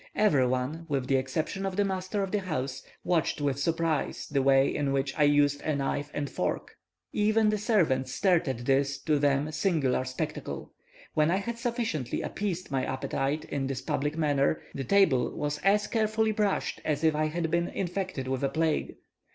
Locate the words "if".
17.03-17.13